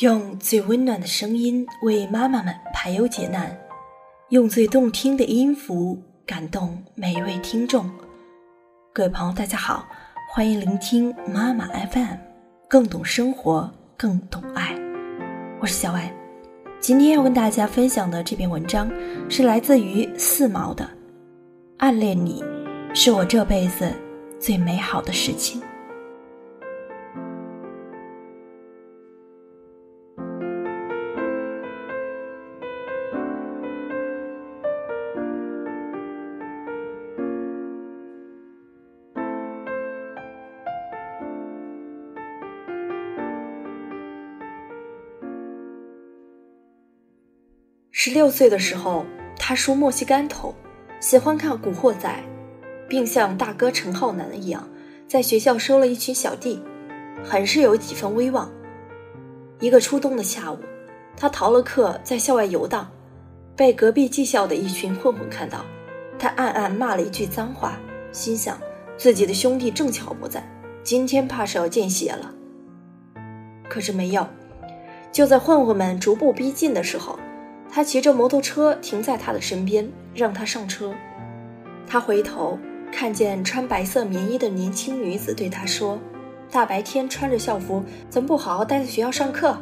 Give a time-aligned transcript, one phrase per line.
[0.00, 3.58] 用最温暖的声音为妈妈们排忧解难，
[4.28, 7.90] 用最动听的音符感动每一位听众。
[8.92, 9.88] 各位朋友，大家好，
[10.32, 12.14] 欢迎聆听妈妈 FM，
[12.68, 14.72] 更懂生活，更懂爱。
[15.60, 16.14] 我是小艾，
[16.78, 18.88] 今天要跟大家分享的这篇文章
[19.28, 20.84] 是来自于四毛的
[21.78, 22.44] 《暗恋你
[22.94, 23.92] 是我这辈子
[24.38, 25.60] 最美好的事情》。
[48.08, 49.04] 十六岁的时候，
[49.38, 50.54] 他梳墨西干头，
[50.98, 52.08] 喜欢看《古惑仔》，
[52.88, 54.66] 并像大哥陈浩南一样，
[55.06, 56.58] 在学校收了一群小弟，
[57.22, 58.50] 很是有几分威望。
[59.60, 60.58] 一个初冬的下午，
[61.18, 62.90] 他逃了课，在校外游荡，
[63.54, 65.62] 被隔壁技校的一群混混看到，
[66.18, 67.78] 他暗暗骂了一句脏话，
[68.10, 68.58] 心想
[68.96, 70.42] 自己的兄弟正巧不在，
[70.82, 72.34] 今天怕是要见血了。
[73.68, 74.26] 可是没有，
[75.12, 77.18] 就在混混们逐步逼近的时候。
[77.70, 80.94] 他骑着摩托车停在他的身边，让他上车。
[81.86, 82.58] 他回头
[82.90, 85.98] 看见穿白色棉衣的年轻女子，对他说
[86.50, 89.56] ：“大白天穿着校服，怎么不好好待在学校上课？”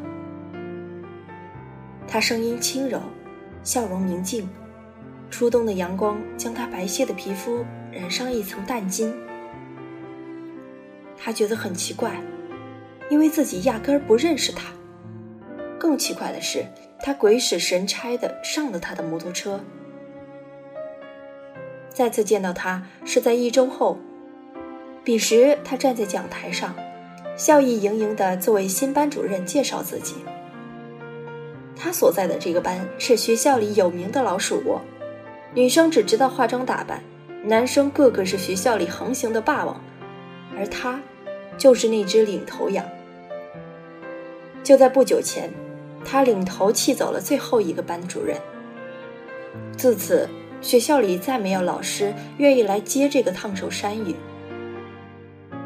[2.06, 3.00] 他声音轻柔，
[3.64, 4.48] 笑容宁静。
[5.28, 9.12] 初冬的阳光将他白皙的皮肤染上一层淡金。
[11.18, 12.20] 他觉得很奇怪，
[13.10, 14.72] 因为自己压根儿不认识他。
[15.78, 16.64] 更奇怪的是。
[17.06, 19.60] 他鬼使神差的上了他的摩托车。
[21.88, 23.96] 再次见到他是在一周后，
[25.04, 26.74] 彼时他站在讲台上，
[27.36, 30.16] 笑意盈盈的作为新班主任介绍自己。
[31.76, 34.80] 他所在的这个班是学校里有名的老鼠窝，
[35.54, 37.00] 女生只知道化妆打扮，
[37.44, 39.80] 男生个个是学校里横行的霸王，
[40.58, 41.00] 而他
[41.56, 42.84] 就是那只领头羊。
[44.64, 45.48] 就在不久前。
[46.08, 48.40] 他领头气走了最后一个班主任。
[49.76, 50.28] 自此，
[50.62, 54.14] 学校里再没有老师愿意来接这个烫手山芋。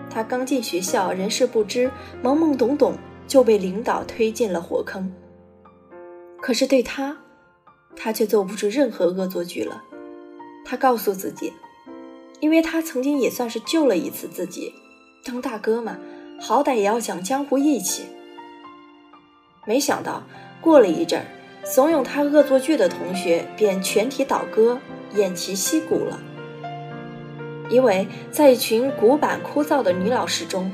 [0.09, 1.91] 他刚进学校，人事不知，
[2.23, 2.95] 懵懵懂懂
[3.29, 5.13] 就被领导推进了火坑。
[6.41, 7.19] 可是对他，
[7.95, 9.85] 他却做不出任何恶作剧了。
[10.65, 11.53] 他告诉自己，
[12.41, 14.73] 因为他曾经也算是救了一次自己，
[15.25, 15.99] 当大哥嘛，
[16.41, 18.05] 好歹也要讲江湖义气。
[19.71, 20.25] 没想到，
[20.61, 21.27] 过了一阵儿，
[21.63, 24.77] 怂恿他恶作剧的同学便全体倒戈，
[25.15, 26.19] 偃旗息鼓了。
[27.71, 30.73] 因为在一群古板枯燥的女老师中，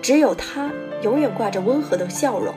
[0.00, 0.72] 只有她
[1.02, 2.54] 永远挂着温和的笑容。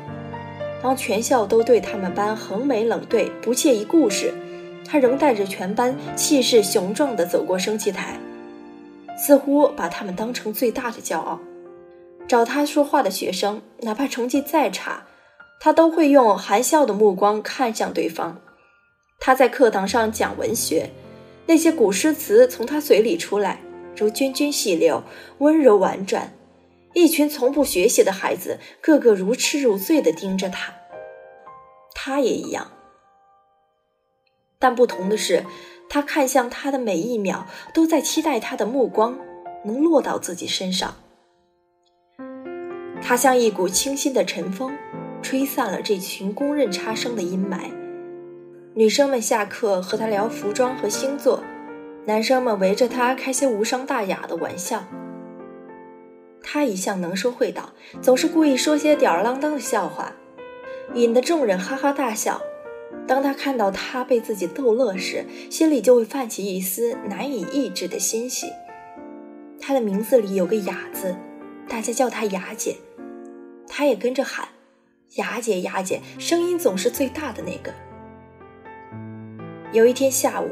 [0.81, 4.33] 当全校都对他们班横眉冷对、不屑一顾时，
[4.87, 8.17] 他仍带着全班气势雄壮地走过升旗台，
[9.17, 11.37] 似乎把他们当成最大的骄傲。
[12.29, 15.03] 找他说话的学生，哪怕成绩再差，
[15.63, 18.41] 他都会用含笑的目光看向对方。
[19.19, 20.89] 他在课堂上讲文学，
[21.45, 23.61] 那些古诗词从他嘴里出来，
[23.95, 25.03] 如涓涓细流，
[25.37, 26.33] 温柔婉转。
[26.93, 30.73] 一群从不学习的孩子，个个如痴如醉地盯着他。
[31.93, 32.71] 他也一样，
[34.57, 35.45] 但不同的是，
[35.87, 39.19] 他看向他的每一秒，都在期待他的目光
[39.63, 40.95] 能落到自己身上。
[42.99, 44.75] 他像一股清新的晨风。
[45.21, 47.71] 吹散了这群公认差生的阴霾。
[48.73, 51.43] 女生们下课和他聊服装和星座，
[52.05, 54.85] 男生们围着他开些无伤大雅的玩笑。
[56.41, 60.13] 他一向能说会道，总是故意说些吊儿郎当的笑话，
[60.95, 62.41] 引得众人哈哈大笑。
[63.07, 68.47] 当他看到他被自己逗乐时，心里就会泛起一丝难以抑制的欣喜。
[69.59, 71.15] 他的名字里有个雅字，
[71.67, 72.77] 大家叫他雅姐，
[73.67, 74.47] 他也跟着喊。
[75.15, 77.73] 雅姐，雅姐，声音总是最大的那个。
[79.73, 80.49] 有一天下午，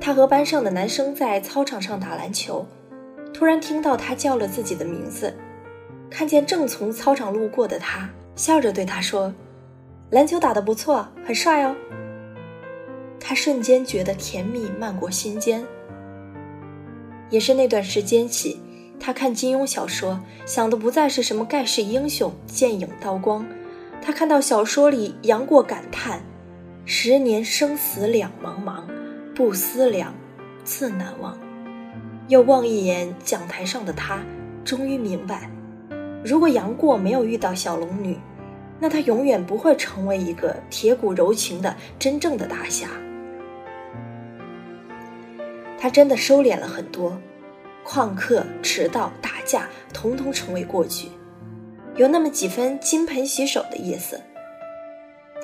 [0.00, 2.66] 他和班上的男生在操场上打篮球，
[3.32, 5.32] 突然听到他叫了自己的名字，
[6.10, 9.32] 看见正从操场路过的他，笑着对他说
[10.10, 11.76] ：“篮球打得不错，很帅哦。”
[13.20, 15.64] 他瞬间觉得甜蜜漫过心间。
[17.28, 18.60] 也是那段时间起，
[18.98, 23.46] 他看金庸小说，想的不再是什么盖世英雄、剑影刀光。
[24.02, 26.20] 他看到小说里杨过感叹
[26.86, 28.82] ：“十年生死两茫茫，
[29.34, 30.14] 不思量，
[30.64, 31.38] 自难忘。”
[32.28, 34.20] 又望一眼讲台上的他，
[34.64, 35.50] 终于明白，
[36.24, 38.16] 如果杨过没有遇到小龙女，
[38.78, 42.88] 那他永远不会成为一个铁骨柔情的真正的大侠。
[45.78, 47.20] 他真的收敛了很多，
[47.84, 51.08] 旷课、迟到、打架，统统成为过去，
[52.00, 54.22] 有那么几分金盆洗手的意思。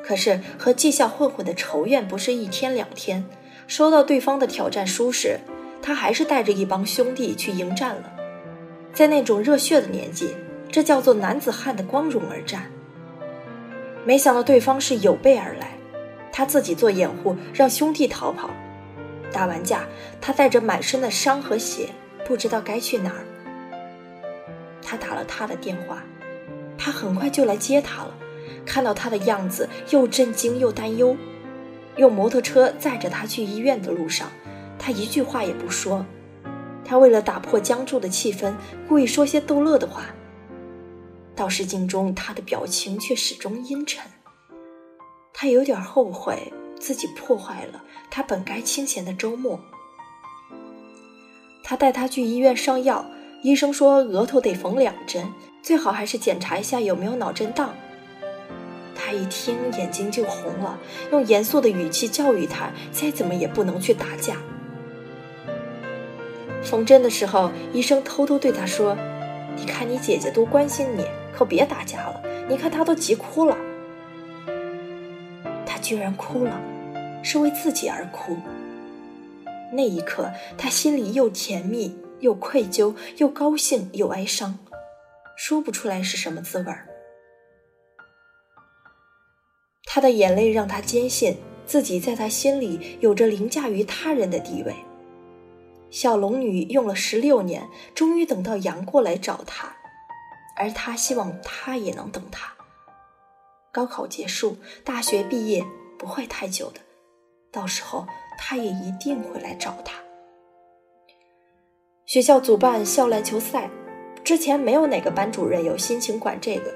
[0.02, 3.22] 可是和技校混混的仇怨不是一天两天，
[3.66, 5.38] 收到对方的挑战书时，
[5.82, 8.10] 他还是带着一帮兄弟去迎战了。
[8.94, 10.34] 在那种热血的年纪，
[10.72, 12.70] 这叫做男子汉的光荣而战。
[14.06, 15.72] 没想到对方是有备而来，
[16.32, 18.48] 他自己做掩护，让兄弟逃跑。
[19.30, 19.84] 打完架，
[20.22, 21.90] 他带着满身的伤和血，
[22.26, 23.26] 不知道该去哪儿。
[24.80, 26.02] 他打了他的电话，
[26.86, 28.14] 他很快就来接他了。
[28.64, 31.16] 看到他的样子，又震惊又担忧。
[31.96, 34.30] 用摩托车载着他去医院的路上，
[34.78, 36.06] 他一句话也不说。
[36.84, 38.54] 他为了打破僵住的气氛，
[38.86, 40.04] 故意说些逗乐的话。
[41.34, 44.04] 倒视镜中，他的表情却始终阴沉。
[45.34, 46.52] 他有点后悔。
[46.78, 49.58] 自己破坏了他本该清闲的周末。
[51.64, 53.06] 他带他去医院上药，
[53.42, 55.26] 医生说额头得缝两针，
[55.66, 57.74] 最好还是检查一下有没有脑震荡。
[58.94, 60.78] 他一听眼睛就红了，
[61.10, 64.36] 用严肃的语气教育他，再怎么也不能去打架。
[66.62, 68.96] 缝针的时候，医生偷偷对他说
[69.58, 71.04] ：“你看你姐姐多关心你，
[71.36, 72.22] 可别打架了。
[72.48, 73.56] 你看她都急哭了。”
[75.66, 76.60] 他居然哭了，
[77.24, 78.36] 是为自己而哭。
[79.72, 84.56] 那一刻，他心里又甜蜜，又愧疚，又高兴，又哀伤，
[85.36, 86.88] 说不出来是什么滋味儿。
[89.84, 94.74] 他的眼泪让他坚信自己在他心里有着凌驾于他人的地位。
[95.88, 99.74] 小龙女用了十六年，终于等到杨过来找她，
[100.56, 102.52] 而他希望他也能等他。
[103.72, 105.64] 高考结束，大学毕业
[105.96, 106.80] 不会太久的，
[107.52, 108.06] 到时候
[108.36, 109.94] 他也一定会来找他。
[112.04, 113.70] 学校主办校篮球赛，
[114.26, 116.74] 之前没有哪个班主任有心情管这个，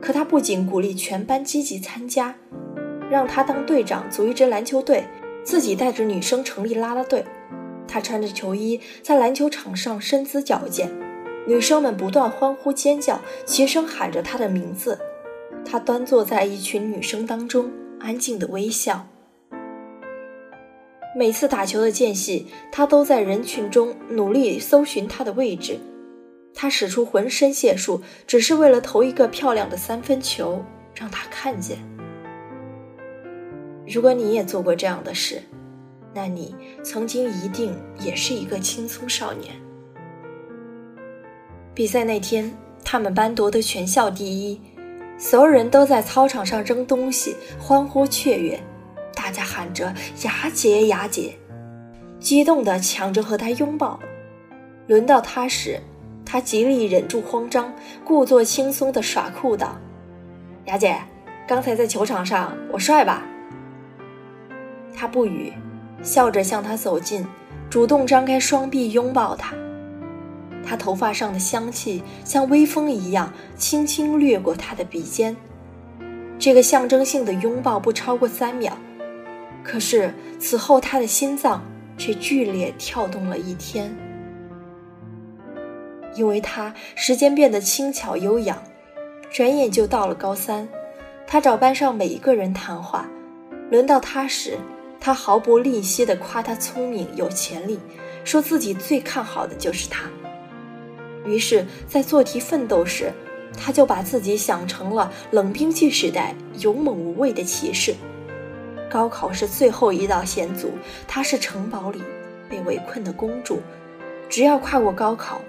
[0.00, 2.32] 可他不仅鼓励全班积极参加，
[3.10, 5.02] 让他当队长组一支篮球队，
[5.42, 7.24] 自己带着女生成立啦啦队。
[7.88, 10.88] 他穿着球衣在篮球场上身姿矫健，
[11.44, 14.96] 女生们不断欢呼尖叫，齐声喊着他的名字。
[15.64, 17.68] 他端坐在一群女生当中，
[17.98, 19.08] 安静的微笑。
[21.16, 25.76] 每次打球的间隙，他都在人群中努力搜寻他的位置。
[26.54, 30.64] 他使出浑身解数，只是为了投一个漂亮的三分球，
[30.94, 31.78] 让他看见。
[33.86, 35.42] 如果你也做过这样的事，
[36.14, 39.54] 那你曾经一定也是一个青葱少年。
[41.74, 42.52] 比赛那天，
[42.84, 44.60] 他们班夺得全校第一。
[45.18, 48.58] 所有人都在操场上扔东西，欢呼雀跃，
[49.14, 49.94] 大家喊着
[50.24, 51.36] “雅姐，雅姐”，
[52.18, 54.00] 激动地抢着和他拥抱。
[54.86, 55.78] 轮到他时，
[56.30, 57.74] 他极力忍住慌张，
[58.04, 59.76] 故作轻松地耍酷道
[60.66, 60.96] ：“雅姐，
[61.44, 63.24] 刚才在球场上我帅吧？”
[64.94, 65.52] 他不语，
[66.04, 67.26] 笑着向他走近，
[67.68, 69.56] 主动张开双臂拥抱他。
[70.64, 75.36] 他头发上的香气像微风一样轻轻掠过他的鼻尖，
[76.38, 78.72] 这个象征性的拥抱不超过三秒，
[79.64, 81.60] 可是此后他的心脏
[81.98, 83.92] 却剧烈跳动了一天。
[86.14, 88.62] 因为他，时间变得轻巧悠扬，
[89.30, 90.68] 转眼就到了高三。
[91.26, 93.08] 他找班上每一个人谈话，
[93.70, 94.58] 轮到他时，
[94.98, 97.78] 他毫不吝惜地夸他聪明有潜力，
[98.24, 100.10] 说自己最看好的就是他。
[101.24, 103.12] 于是，在做题奋斗时，
[103.56, 107.94] 他就把自己想成了冷兵器时代勇猛无畏的骑士。
[108.88, 110.72] 高考是最后一道险阻，
[111.06, 112.02] 她是城堡里
[112.48, 113.60] 被围困的公主，
[114.28, 115.40] 只要跨过高考，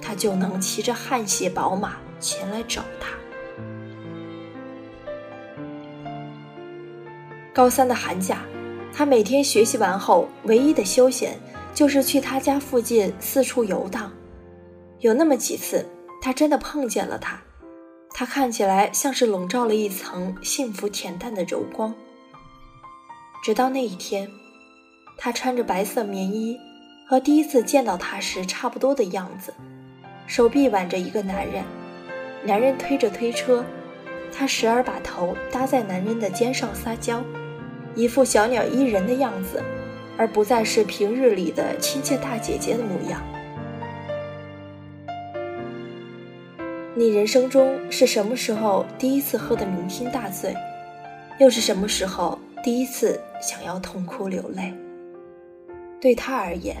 [0.00, 3.10] 他就能骑着汗血宝马前来找她。
[7.52, 8.42] 高三的寒假，
[8.92, 11.38] 他每天学习完后，唯一的休闲
[11.74, 14.12] 就是去他家附近四处游荡。
[15.00, 15.86] 有那么几次，
[16.20, 17.40] 他真的碰见了他，
[18.10, 21.94] 他看起来像是笼罩了一层幸福恬淡的柔光。
[23.42, 24.28] 直到那一天，
[25.16, 26.58] 他穿着白色棉衣，
[27.08, 29.54] 和第一次见到他时差不多的样子，
[30.26, 31.62] 手臂挽着一个男人，
[32.44, 33.64] 男人推着推车，
[34.32, 37.24] 他时而把头搭在男人的肩上撒娇，
[37.94, 39.62] 一副小鸟依人的样子，
[40.16, 43.22] 而不再是平日里的亲切大姐姐的模样。
[46.94, 50.54] 你人生中是什么时候第一次喝得酩酊大醉？
[51.38, 54.72] 又是什么时候第一次想要痛哭流泪？
[56.00, 56.76] 对他而言，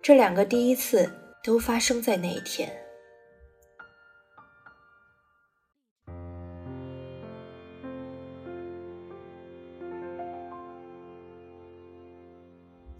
[0.00, 1.10] 这两个第一次
[1.42, 2.70] 都发生在那一天。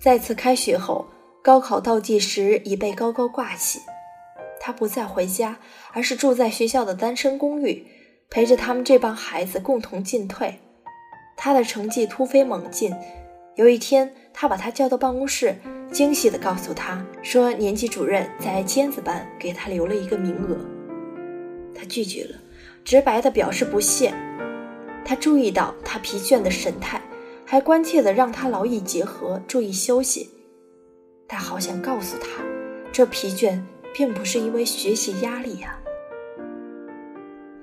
[0.07, 1.05] 再次开学后，
[1.43, 3.81] 高考倒计时已被高高挂起。
[4.61, 5.59] 他不再回家，
[5.93, 7.85] 而是住在学校的单身公寓，
[8.31, 10.61] 陪着他们这帮孩子共同进退。
[11.37, 12.95] 他的成绩突飞猛进。
[13.57, 15.57] 有一天，他把他叫到办公室，
[15.91, 20.57] 惊喜地告诉他说：“年级主任在尖子班给他留了一个名额。”
[21.75, 22.39] 他拒绝了，
[22.85, 24.15] 直白地表示不屑。
[25.05, 27.03] 他注意到他疲倦的神态，
[27.47, 30.29] 还关切地让他劳逸结合，注意休息。
[31.27, 32.43] 他好想告诉他，
[32.93, 33.59] 这疲倦。
[33.97, 35.79] 并不是因为学习压力呀。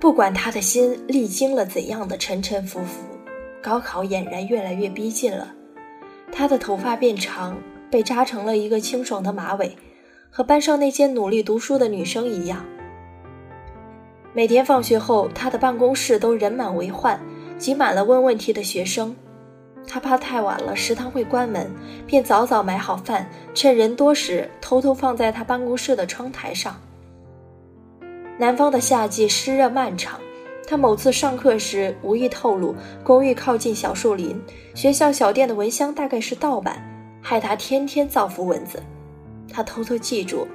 [0.00, 3.04] 不管他的心历经了怎样的沉沉浮浮，
[3.62, 5.54] 高考俨然越来越逼近了。
[6.32, 7.56] 他的头发变长，
[7.88, 9.76] 被扎成了一个清爽的马尾，
[10.28, 12.64] 和班上那些努力读书的女生一样。
[14.32, 17.20] 每天放学后，他的办公室都人满为患，
[17.58, 19.14] 挤满了问问题的学生。
[19.86, 21.70] 他怕太晚了食堂会关门，
[22.06, 26.80] 便早早买好饭，趁人多时偷偷放在他办公室的窗台上。
[28.38, 30.18] 南方的夏季湿热漫长，
[30.66, 32.74] 他某次上课时无意透露
[33.04, 34.40] 公寓靠近小树林，
[34.74, 36.82] 学校小店的蚊香大概是盗版，
[37.22, 38.82] 害他天天造福蚊子。
[39.52, 40.48] 他偷偷记住，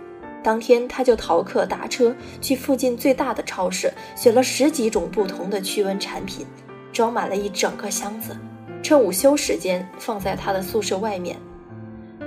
[0.44, 6.46] 当天他就逃课打车去附近最大的超市，选了十几种不同的驱蚊产品，
[6.92, 8.36] 装满了一整个箱子。
[8.82, 11.38] 趁午休时间放在他的宿舍外面。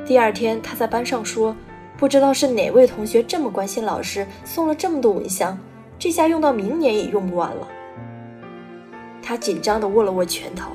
[0.06, 1.54] 第二天，他在班上说
[1.96, 5.58] ：“不知道是哪位同学这么关心老师，送了这么多蚊香，
[5.98, 7.68] 这下用到明年也用不完了。”
[9.22, 10.72] 他紧张地握了握拳头，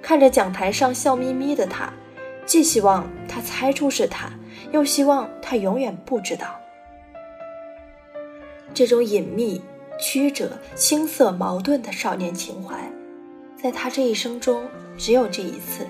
[0.00, 1.92] 看着讲台上笑眯眯的他，
[2.46, 4.30] 既希望他猜出是他，
[4.70, 6.46] 又希望他永远不知道。
[8.72, 9.60] 这种隐秘、
[9.98, 12.76] 曲折、青涩、矛盾的少年情怀。
[13.60, 15.84] 在他这一生中，只有这一次，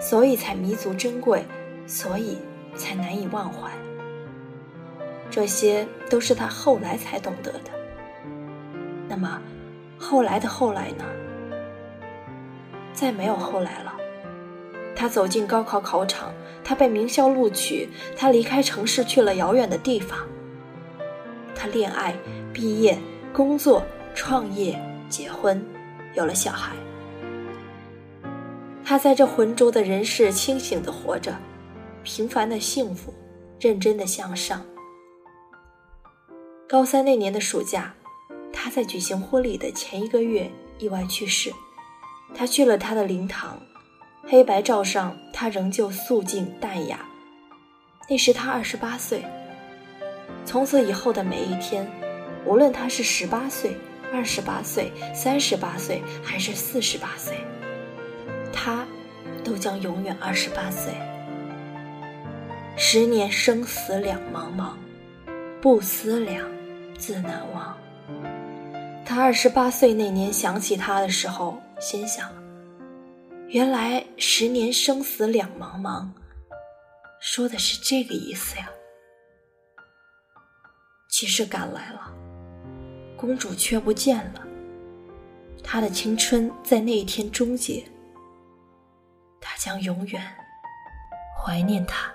[0.00, 1.44] 所以才弥足珍贵，
[1.86, 2.38] 所以
[2.74, 3.70] 才难以忘怀。
[5.30, 7.70] 这些都是他后来才懂得的。
[9.08, 9.40] 那么，
[9.96, 11.04] 后来的后来呢？
[12.92, 13.94] 再没有后来了。
[14.96, 16.32] 他走进高考考场，
[16.64, 20.18] 他被名校录取，他离开城市去了遥远的地方。
[21.54, 22.12] 他恋爱、
[22.52, 22.98] 毕业、
[23.32, 23.84] 工作、
[24.16, 25.64] 创业、结婚，
[26.14, 26.74] 有了小孩。
[28.84, 31.34] 他在这浑浊的人世清醒的活着，
[32.02, 33.14] 平凡的幸福，
[33.58, 34.62] 认真的向上。
[36.68, 37.94] 高三那年的暑假，
[38.52, 41.50] 他在举行婚礼的前一个月意外去世。
[42.34, 43.58] 他去了他的灵堂，
[44.26, 47.06] 黑白照上他仍旧素净淡雅。
[48.10, 49.24] 那时他二十八岁。
[50.44, 51.90] 从此以后的每一天，
[52.44, 53.74] 无论他是十八岁、
[54.12, 57.34] 二十八岁、三十八岁，还是四十八岁。
[58.54, 58.86] 他，
[59.42, 60.94] 都将永远二十八岁。
[62.76, 64.74] 十年生死两茫茫，
[65.60, 66.48] 不思量，
[66.96, 67.76] 自难忘。
[69.04, 72.30] 他二十八岁那年想起他的时候，心想：
[73.48, 76.08] 原来十年生死两茫茫，
[77.20, 78.68] 说的是这个意思呀。
[81.08, 82.12] 骑士赶来了，
[83.16, 84.42] 公主却不见了。
[85.62, 87.84] 他的青春在那一天终结。
[89.46, 90.22] 他将永远
[91.36, 92.10] 怀念他。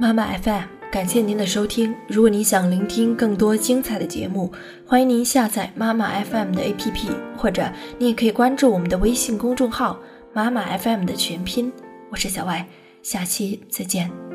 [0.00, 1.94] 妈妈 FM，感谢您的收听。
[2.08, 4.50] 如果你想聆听更多精彩的节目，
[4.86, 9.98] 欢迎您下载妈妈 FM 的 APP，或者你也可以关注我们的微信公众号
[10.32, 11.70] “妈妈 FM” 的全拼。
[12.10, 12.64] 我是小外，
[13.02, 14.27] 下期再见。